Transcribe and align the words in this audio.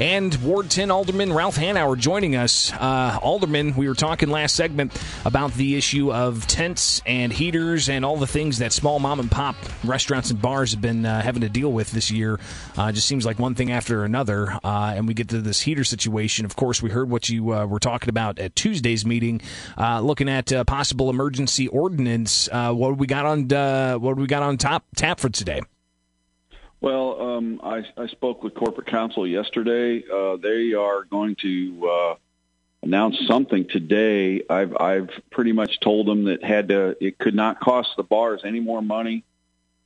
And 0.00 0.34
Ward 0.36 0.70
10 0.70 0.90
Alderman 0.90 1.30
Ralph 1.30 1.58
Hanauer 1.58 1.94
joining 1.94 2.34
us. 2.34 2.72
Uh, 2.72 3.18
Alderman, 3.20 3.76
we 3.76 3.86
were 3.86 3.94
talking 3.94 4.30
last 4.30 4.56
segment 4.56 4.98
about 5.26 5.52
the 5.52 5.76
issue 5.76 6.10
of 6.10 6.46
tents 6.46 7.02
and 7.04 7.30
heaters 7.30 7.90
and 7.90 8.02
all 8.02 8.16
the 8.16 8.26
things 8.26 8.60
that 8.60 8.72
small 8.72 8.98
mom 8.98 9.20
and 9.20 9.30
pop 9.30 9.56
restaurants 9.84 10.30
and 10.30 10.40
bars 10.40 10.72
have 10.72 10.80
been 10.80 11.04
uh, 11.04 11.20
having 11.20 11.42
to 11.42 11.50
deal 11.50 11.70
with 11.70 11.90
this 11.90 12.10
year. 12.10 12.40
Uh, 12.78 12.90
just 12.92 13.06
seems 13.06 13.26
like 13.26 13.38
one 13.38 13.54
thing 13.54 13.70
after 13.70 14.02
another. 14.02 14.50
Uh, 14.64 14.94
and 14.96 15.06
we 15.06 15.12
get 15.12 15.28
to 15.28 15.42
this 15.42 15.60
heater 15.60 15.84
situation. 15.84 16.46
Of 16.46 16.56
course, 16.56 16.80
we 16.80 16.88
heard 16.88 17.10
what 17.10 17.28
you 17.28 17.52
uh, 17.52 17.66
were 17.66 17.78
talking 17.78 18.08
about 18.08 18.38
at 18.38 18.56
Tuesday's 18.56 19.04
meeting, 19.04 19.42
uh, 19.76 20.00
looking 20.00 20.30
at 20.30 20.50
possible 20.66 21.10
emergency 21.10 21.68
ordinance. 21.68 22.48
what 22.50 22.96
we 22.96 23.06
got 23.06 23.26
on 23.26 23.48
what 24.00 24.16
we 24.16 24.26
got 24.26 24.42
on 24.42 24.56
top 24.56 24.84
tap 24.96 25.20
for 25.20 25.28
today? 25.28 25.60
Well, 26.80 27.20
um, 27.20 27.60
I, 27.62 27.84
I, 27.96 28.06
spoke 28.06 28.42
with 28.42 28.54
corporate 28.54 28.86
counsel 28.86 29.26
yesterday. 29.26 30.02
Uh, 30.10 30.36
they 30.36 30.72
are 30.72 31.04
going 31.04 31.36
to 31.36 31.88
uh, 31.90 32.14
announce 32.82 33.18
something 33.26 33.68
today. 33.68 34.42
I've, 34.48 34.74
I've 34.78 35.10
pretty 35.30 35.52
much 35.52 35.80
told 35.80 36.06
them 36.06 36.24
that 36.24 36.42
had 36.42 36.68
to, 36.68 36.96
it 36.98 37.18
could 37.18 37.34
not 37.34 37.60
cost 37.60 37.90
the 37.98 38.02
bars 38.02 38.40
any 38.44 38.60
more 38.60 38.80
money, 38.80 39.24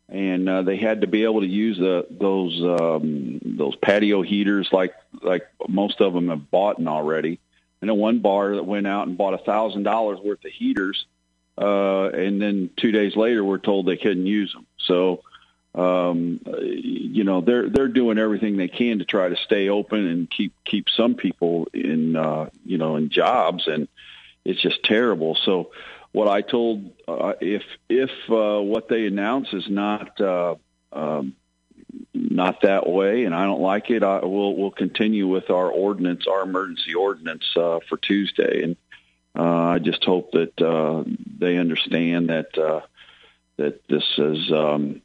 and 0.09 0.49
uh, 0.49 0.63
they 0.63 0.77
had 0.77 1.01
to 1.01 1.09
be 1.09 1.25
able 1.25 1.41
to 1.41 1.49
use 1.49 1.79
the, 1.79 2.07
those 2.11 2.63
um, 2.63 3.41
those 3.45 3.75
patio 3.77 4.23
heaters 4.23 4.69
like 4.71 4.95
like 5.23 5.49
most 5.67 6.01
of 6.01 6.13
them 6.13 6.29
have 6.29 6.51
bought 6.51 6.79
in 6.79 6.87
already. 6.87 7.41
I 7.83 7.87
know 7.87 7.95
one 7.95 8.21
bar 8.21 8.55
that 8.55 8.65
went 8.65 8.87
out 8.87 9.09
and 9.09 9.19
bought 9.19 9.35
a 9.35 9.39
thousand 9.39 9.83
dollars 9.83 10.21
worth 10.23 10.45
of 10.45 10.53
heaters, 10.53 11.07
uh, 11.59 12.09
and 12.11 12.41
then 12.41 12.71
two 12.77 12.93
days 12.93 13.17
later 13.17 13.43
we're 13.43 13.59
told 13.59 13.87
they 13.87 13.97
couldn't 13.97 14.27
use 14.27 14.53
them. 14.53 14.67
So 14.79 15.23
um, 15.75 16.41
you 16.61 17.25
know 17.25 17.41
they're 17.41 17.69
they're 17.69 17.89
doing 17.89 18.19
everything 18.19 18.57
they 18.57 18.69
can 18.69 18.99
to 19.01 19.05
try 19.05 19.29
to 19.29 19.37
stay 19.37 19.69
open 19.69 20.07
and 20.07 20.31
keep 20.31 20.55
keep 20.65 20.89
some 20.89 21.15
people 21.15 21.69
in 21.75 22.17
uh, 22.17 22.51
you 22.65 22.79
know 22.79 22.97
in 22.97 23.11
jobs 23.11 23.67
and 23.67 23.89
it's 24.45 24.61
just 24.61 24.83
terrible. 24.85 25.37
So 25.45 25.71
what 26.13 26.29
I 26.29 26.43
told 26.43 26.91
uh, 27.09 27.33
if 27.41 27.63
if 27.89 28.11
uh, 28.29 28.61
what 28.61 28.89
they 28.89 29.07
announce 29.07 29.53
is 29.53 29.69
not 29.69 30.21
uh, 30.21 30.55
um, 30.93 31.35
not 32.13 32.63
that 32.63 32.89
way 32.89 33.25
and 33.25 33.35
I 33.35 33.45
don't 33.45 33.61
like 33.61 33.91
it, 33.91 34.03
I 34.03 34.25
will 34.25 34.57
we'll 34.57 34.71
continue 34.71 35.27
with 35.27 35.51
our 35.51 35.71
ordinance, 35.71 36.27
our 36.27 36.43
emergency 36.43 36.95
ordinance 36.95 37.45
uh, 37.57 37.81
for 37.89 37.97
Tuesday 37.97 38.63
and 38.63 38.77
uh, 39.37 39.43
I 39.43 39.79
just 39.81 40.05
hope 40.05 40.31
that 40.33 40.61
uh, 40.63 41.03
they 41.39 41.57
understand 41.57 42.29
that 42.29 42.57
uh, 42.57 42.83
that 43.57 43.87
this 43.89 44.05
is 44.17 44.53
um, 44.53 45.03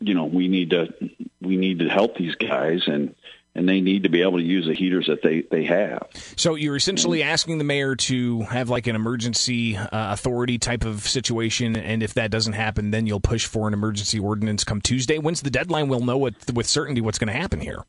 you 0.00 0.14
know 0.14 0.24
we 0.24 0.48
need 0.48 0.70
to 0.70 0.92
we 1.40 1.56
need 1.56 1.78
to 1.80 1.88
help 1.88 2.16
these 2.16 2.34
guys 2.34 2.82
and 2.86 3.14
and 3.56 3.66
they 3.66 3.80
need 3.80 4.02
to 4.02 4.10
be 4.10 4.20
able 4.20 4.36
to 4.36 4.44
use 4.44 4.66
the 4.66 4.74
heaters 4.74 5.06
that 5.06 5.22
they, 5.22 5.40
they 5.40 5.64
have. 5.64 6.06
So 6.36 6.56
you're 6.56 6.76
essentially 6.76 7.22
asking 7.22 7.56
the 7.56 7.64
mayor 7.64 7.96
to 7.96 8.42
have 8.42 8.68
like 8.68 8.86
an 8.86 8.94
emergency 8.94 9.76
uh, 9.76 9.88
authority 9.92 10.58
type 10.58 10.84
of 10.84 11.08
situation, 11.08 11.74
and 11.74 12.02
if 12.02 12.14
that 12.14 12.30
doesn't 12.30 12.52
happen, 12.52 12.90
then 12.90 13.06
you'll 13.06 13.18
push 13.18 13.46
for 13.46 13.66
an 13.66 13.72
emergency 13.72 14.18
ordinance 14.18 14.62
come 14.62 14.82
Tuesday. 14.82 15.18
When's 15.18 15.40
the 15.40 15.50
deadline? 15.50 15.88
We'll 15.88 16.04
know 16.04 16.18
what, 16.18 16.34
with 16.52 16.66
certainty 16.66 17.00
what's 17.00 17.18
going 17.18 17.32
to 17.32 17.38
happen 17.38 17.60
here. 17.60 17.82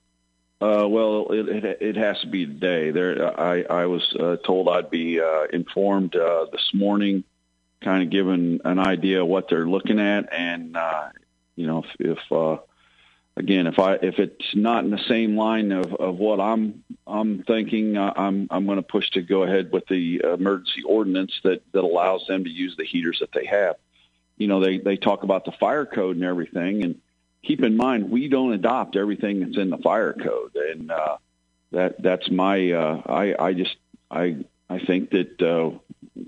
Uh, 0.60 0.88
well, 0.88 1.28
it, 1.32 1.50
it, 1.50 1.78
it 1.82 1.96
has 1.98 2.20
to 2.22 2.28
be 2.28 2.46
today. 2.46 2.90
There, 2.90 3.40
I 3.40 3.62
I 3.64 3.86
was 3.86 4.16
uh, 4.18 4.38
told 4.38 4.70
I'd 4.70 4.90
be 4.90 5.20
uh, 5.20 5.44
informed 5.52 6.16
uh, 6.16 6.46
this 6.52 6.72
morning, 6.74 7.26
kind 7.82 8.02
of 8.02 8.10
given 8.10 8.62
an 8.64 8.80
idea 8.80 9.22
of 9.22 9.28
what 9.28 9.50
they're 9.50 9.68
looking 9.68 10.00
at, 10.00 10.34
and 10.34 10.76
uh, 10.76 11.10
you 11.58 11.68
know, 11.68 11.84
if, 11.84 12.18
if 12.18 12.32
uh, 12.32 12.58
again, 13.36 13.68
if 13.68 13.80
I 13.80 13.96
if 13.96 14.20
it's 14.20 14.56
not 14.56 14.86
in 14.86 14.92
the 14.92 15.04
same 15.10 15.36
line 15.36 15.74
of, 15.74 15.94
of 15.94 16.18
what 16.18 16.40
I'm 16.40 16.84
I'm 17.06 17.44
thinking, 17.44 17.98
uh, 17.98 18.14
I'm 18.16 18.48
I'm 18.50 18.66
going 18.66 18.78
to 18.78 18.84
push 18.84 19.10
to 19.12 19.22
go 19.22 19.44
ahead 19.44 19.72
with 19.72 19.88
the 19.88 20.22
emergency 20.24 20.84
ordinance 20.84 21.34
that 21.44 21.62
that 21.74 21.84
allows 21.84 22.26
them 22.28 22.46
to 22.46 22.50
use 22.50 22.78
the 22.78 22.86
heaters 22.86 23.20
that 23.20 23.34
they 23.34 23.46
have. 23.46 23.76
You 24.38 24.48
know, 24.48 24.62
they 24.62 24.78
they 24.78 24.96
talk 24.96 25.24
about 25.24 25.44
the 25.44 25.52
fire 25.52 25.86
code 25.86 26.16
and 26.16 26.24
everything, 26.24 26.84
and 26.84 27.02
keep 27.44 27.64
in 27.64 27.76
mind 27.76 28.12
we 28.12 28.30
don't 28.30 28.54
adopt 28.54 28.96
everything 28.96 29.40
that's 29.42 29.58
in 29.58 29.72
the 29.72 29.78
fire 29.78 30.14
code, 30.14 30.56
and 30.56 30.92
uh, 30.92 31.18
that 31.72 32.02
that's 32.02 32.30
my 32.30 32.72
uh, 32.72 33.02
I 33.06 33.36
I 33.38 33.54
just 33.54 33.76
I 34.12 34.46
I 34.70 34.80
think 34.80 35.10
that 35.10 35.42
uh, 35.42 35.72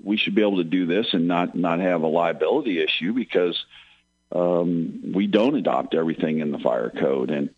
we 0.02 0.16
should 0.16 0.34
be 0.34 0.42
able 0.42 0.58
to 0.58 0.64
do 0.64 0.86
this 0.86 1.14
and 1.14 1.28
not 1.28 1.54
not 1.54 1.78
have 1.78 2.02
a 2.02 2.08
liability 2.08 2.82
issue 2.82 3.12
because 3.12 3.64
um, 4.32 5.12
we 5.14 5.26
don't 5.26 5.56
adopt 5.56 5.94
everything 5.94 6.38
in 6.38 6.52
the 6.52 6.58
fire 6.58 6.90
code. 6.90 7.30
And, 7.30 7.50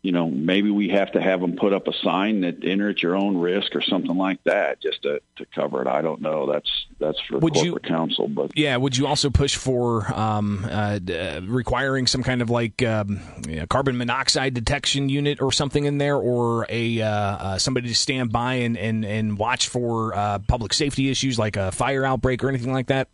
you 0.00 0.12
know, 0.12 0.30
maybe 0.30 0.70
we 0.70 0.90
have 0.90 1.10
to 1.12 1.20
have 1.20 1.40
them 1.40 1.56
put 1.56 1.72
up 1.72 1.88
a 1.88 1.92
sign 1.92 2.42
that 2.42 2.62
enter 2.62 2.90
at 2.90 3.02
your 3.02 3.16
own 3.16 3.36
risk 3.36 3.74
or 3.74 3.82
something 3.82 4.16
like 4.16 4.42
that 4.44 4.80
just 4.80 5.02
to, 5.02 5.20
to 5.36 5.46
cover 5.46 5.82
it. 5.82 5.88
I 5.88 6.02
don't 6.02 6.20
know. 6.20 6.50
That's 6.50 6.70
that's 7.00 7.18
for 7.22 7.38
would 7.38 7.52
corporate 7.52 7.84
you, 7.84 7.88
counsel. 7.90 8.28
But 8.28 8.52
yeah, 8.56 8.76
would 8.76 8.96
you 8.96 9.08
also 9.08 9.28
push 9.28 9.56
for 9.56 10.06
um, 10.14 10.64
uh, 10.70 11.00
uh, 11.10 11.40
requiring 11.44 12.06
some 12.06 12.22
kind 12.22 12.42
of 12.42 12.48
like 12.48 12.80
um, 12.80 13.20
you 13.48 13.56
know, 13.56 13.66
carbon 13.66 13.98
monoxide 13.98 14.54
detection 14.54 15.08
unit 15.08 15.42
or 15.42 15.50
something 15.50 15.84
in 15.84 15.98
there, 15.98 16.16
or 16.16 16.64
a 16.68 17.00
uh, 17.02 17.08
uh, 17.08 17.58
somebody 17.58 17.88
to 17.88 17.94
stand 17.94 18.30
by 18.30 18.54
and 18.54 18.78
and, 18.78 19.04
and 19.04 19.36
watch 19.36 19.68
for 19.68 20.14
uh, 20.14 20.38
public 20.46 20.74
safety 20.74 21.10
issues 21.10 21.40
like 21.40 21.56
a 21.56 21.72
fire 21.72 22.04
outbreak 22.04 22.44
or 22.44 22.48
anything 22.48 22.72
like 22.72 22.86
that? 22.86 23.08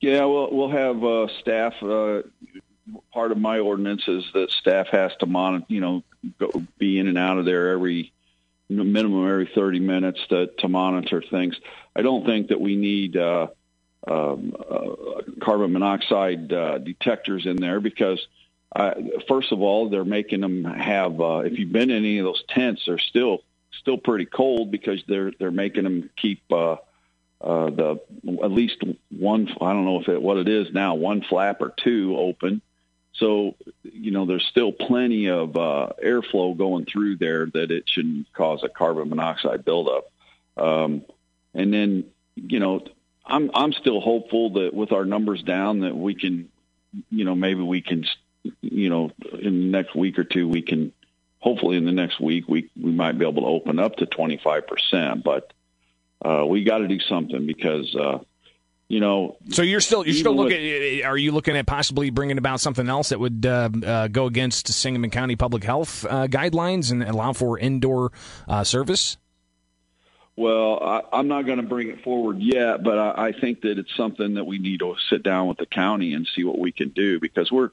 Yeah, 0.00 0.24
we'll 0.26 0.50
we'll 0.54 0.70
have 0.70 1.02
uh, 1.02 1.26
staff. 1.40 1.74
Uh, 1.82 2.22
part 3.12 3.32
of 3.32 3.38
my 3.38 3.58
ordinance 3.58 4.06
is 4.06 4.24
that 4.32 4.50
staff 4.50 4.88
has 4.88 5.12
to 5.20 5.26
monitor, 5.26 5.66
you 5.68 5.80
know, 5.80 6.04
go, 6.38 6.62
be 6.78 6.98
in 6.98 7.08
and 7.08 7.18
out 7.18 7.38
of 7.38 7.44
there 7.44 7.70
every 7.70 8.12
minimum 8.68 9.28
every 9.28 9.50
30 9.54 9.80
minutes 9.80 10.20
to, 10.28 10.48
to 10.58 10.68
monitor 10.68 11.22
things. 11.22 11.56
I 11.96 12.02
don't 12.02 12.24
think 12.26 12.48
that 12.48 12.60
we 12.60 12.76
need 12.76 13.16
uh, 13.16 13.48
um, 14.06 14.54
uh, 14.58 15.22
carbon 15.40 15.72
monoxide 15.72 16.52
uh, 16.52 16.78
detectors 16.78 17.46
in 17.46 17.56
there 17.56 17.80
because, 17.80 18.24
uh, 18.74 18.94
first 19.26 19.52
of 19.52 19.62
all, 19.62 19.88
they're 19.88 20.04
making 20.04 20.40
them 20.40 20.64
have. 20.64 21.16
If 21.18 21.58
you've 21.58 21.72
been 21.72 21.90
in 21.90 21.96
any 22.04 22.18
of 22.18 22.24
those 22.24 22.44
tents, 22.48 22.82
they're 22.86 22.98
still 22.98 23.42
still 23.80 23.98
pretty 23.98 24.26
cold 24.26 24.70
because 24.70 25.02
they're 25.08 25.32
they're 25.38 25.50
making 25.50 25.84
them 25.84 26.10
keep. 26.16 26.42
Uh, 27.40 27.70
the 27.70 28.00
at 28.42 28.50
least 28.50 28.82
one 29.10 29.48
I 29.60 29.72
don't 29.72 29.84
know 29.84 30.00
if 30.00 30.08
it 30.08 30.20
what 30.20 30.38
it 30.38 30.48
is 30.48 30.72
now 30.72 30.96
one 30.96 31.22
flap 31.22 31.60
or 31.60 31.72
two 31.76 32.16
open. 32.16 32.62
So 33.14 33.54
you 33.84 34.10
know 34.10 34.26
there's 34.26 34.46
still 34.46 34.72
plenty 34.72 35.28
of 35.28 35.56
uh, 35.56 35.90
airflow 36.04 36.56
going 36.56 36.84
through 36.84 37.16
there 37.16 37.46
that 37.46 37.70
it 37.70 37.88
shouldn't 37.88 38.32
cause 38.32 38.64
a 38.64 38.68
carbon 38.68 39.08
monoxide 39.08 39.64
buildup. 39.64 40.10
Um, 40.56 41.04
and 41.54 41.72
then 41.72 42.04
you 42.34 42.58
know 42.58 42.84
I'm 43.24 43.50
I'm 43.54 43.72
still 43.72 44.00
hopeful 44.00 44.54
that 44.54 44.74
with 44.74 44.92
our 44.92 45.04
numbers 45.04 45.42
down 45.42 45.80
that 45.80 45.96
we 45.96 46.14
can 46.14 46.48
you 47.10 47.24
know 47.24 47.34
maybe 47.34 47.62
we 47.62 47.82
can 47.82 48.04
you 48.62 48.88
know 48.88 49.12
in 49.32 49.60
the 49.60 49.66
next 49.78 49.94
week 49.94 50.18
or 50.18 50.24
two 50.24 50.48
we 50.48 50.62
can 50.62 50.92
hopefully 51.38 51.76
in 51.76 51.84
the 51.84 51.92
next 51.92 52.20
week 52.20 52.48
we 52.48 52.70
we 52.80 52.90
might 52.90 53.18
be 53.18 53.26
able 53.26 53.42
to 53.42 53.48
open 53.48 53.78
up 53.78 53.96
to 53.96 54.06
25 54.06 54.66
percent 54.66 55.22
but 55.22 55.52
uh, 56.24 56.44
we 56.46 56.64
got 56.64 56.78
to 56.78 56.88
do 56.88 56.98
something 57.00 57.46
because 57.46 57.94
uh, 57.94 58.18
you 58.88 59.00
know. 59.00 59.36
So 59.50 59.62
you're 59.62 59.80
still 59.80 60.04
you're 60.04 60.14
still 60.14 60.34
looking. 60.34 60.60
With, 60.60 61.04
are 61.04 61.16
you 61.16 61.32
looking 61.32 61.56
at 61.56 61.66
possibly 61.66 62.10
bringing 62.10 62.38
about 62.38 62.60
something 62.60 62.88
else 62.88 63.10
that 63.10 63.20
would 63.20 63.46
uh, 63.46 63.70
uh, 63.84 64.08
go 64.08 64.26
against 64.26 64.68
Sangamon 64.68 65.10
County 65.10 65.36
public 65.36 65.62
health 65.62 66.04
uh, 66.04 66.26
guidelines 66.26 66.90
and 66.90 67.02
allow 67.02 67.32
for 67.32 67.58
indoor 67.58 68.12
uh, 68.48 68.64
service? 68.64 69.16
Well, 70.36 70.80
I, 71.12 71.18
am 71.18 71.26
not 71.26 71.46
going 71.46 71.58
to 71.58 71.66
bring 71.66 71.88
it 71.88 72.04
forward 72.04 72.38
yet, 72.38 72.84
but 72.84 72.96
I, 72.96 73.28
I 73.28 73.32
think 73.32 73.62
that 73.62 73.76
it's 73.76 73.94
something 73.96 74.34
that 74.34 74.44
we 74.44 74.58
need 74.58 74.78
to 74.80 74.94
sit 75.10 75.24
down 75.24 75.48
with 75.48 75.58
the 75.58 75.66
county 75.66 76.14
and 76.14 76.28
see 76.32 76.44
what 76.44 76.58
we 76.58 76.72
can 76.72 76.90
do 76.90 77.20
because 77.20 77.52
we're. 77.52 77.70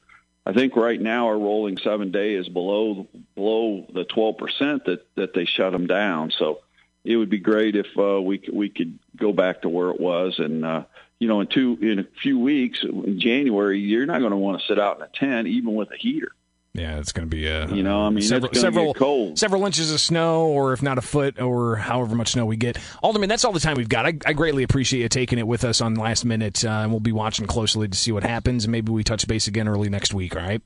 I 0.48 0.54
think 0.54 0.76
right 0.76 1.02
now 1.02 1.26
our 1.26 1.38
rolling 1.38 1.78
seven 1.80 2.12
day 2.12 2.36
is 2.36 2.48
below 2.48 3.08
below 3.34 3.88
the 3.92 4.04
12 4.04 4.38
percent 4.38 4.86
that 4.86 5.08
that 5.16 5.34
they 5.34 5.46
shut 5.46 5.72
them 5.72 5.88
down. 5.88 6.32
So 6.32 6.60
it 7.06 7.18
would 7.18 7.30
be 7.30 7.40
great 7.40 7.76
if 7.76 7.88
uh, 7.98 8.22
we 8.22 8.38
could, 8.38 8.54
we 8.54 8.70
could 8.70 9.00
go 9.16 9.32
back 9.32 9.62
to 9.62 9.70
where 9.70 9.90
it 9.90 10.00
was. 10.00 10.40
And 10.40 10.66
uh, 10.66 10.84
you 11.20 11.28
know, 11.28 11.42
in 11.42 11.48
two 11.48 11.78
in 11.82 12.00
a 12.00 12.06
few 12.22 12.40
weeks 12.40 12.84
in 12.84 13.20
January, 13.20 13.80
you're 13.80 14.06
not 14.06 14.20
going 14.20 14.32
to 14.32 14.38
want 14.38 14.60
to 14.60 14.68
sit 14.68 14.80
out 14.80 14.98
in 14.98 15.04
a 15.04 15.08
tent 15.08 15.48
even 15.48 15.76
with 15.76 15.92
a 15.92 15.98
heater. 15.98 16.30
Yeah, 16.74 17.00
it's 17.00 17.14
going 17.14 17.30
to 17.30 17.34
be 17.34 17.48
a 17.48 17.68
you 17.68 17.84
know, 17.84 18.02
I 18.02 18.10
mean, 18.10 18.22
several 18.22 18.54
several, 18.54 18.94
cold. 18.94 19.40
several 19.40 19.66
inches 19.66 19.94
of 19.94 20.02
snow, 20.02 20.48
or 20.48 20.74
if 20.74 20.84
not 20.84 20.98
a 20.98 21.02
foot, 21.02 21.40
or 21.40 21.78
however 21.78 22.16
much 22.16 22.34
snow 22.34 22.46
we 22.46 22.58
get. 22.58 22.78
Alderman, 23.02 23.30
that's 23.30 23.46
all 23.46 23.54
the 23.54 23.62
time 23.62 23.78
we've 23.78 23.88
got. 23.88 24.06
I, 24.06 24.18
I 24.26 24.34
greatly 24.34 24.64
appreciate 24.64 25.02
you 25.02 25.08
taking 25.08 25.40
it 25.40 25.48
with 25.48 25.64
us 25.64 25.80
on 25.80 25.96
last 25.96 26.26
minute, 26.26 26.66
uh, 26.66 26.70
and 26.70 26.92
we'll 26.92 27.00
be 27.00 27.14
watching 27.14 27.48
closely 27.48 27.88
to 27.88 27.98
see 27.98 28.12
what 28.12 28.24
happens, 28.24 28.66
and 28.66 28.74
maybe 28.74 28.92
we 28.92 29.06
touch 29.06 29.26
base 29.26 29.48
again 29.48 29.70
early 29.70 29.88
next 29.88 30.14
week. 30.14 30.36
All 30.36 30.42
right. 30.42 30.62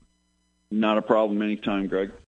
Not 0.72 0.98
a 0.98 1.02
problem 1.02 1.42
anytime, 1.42 1.86
Greg. 1.86 2.10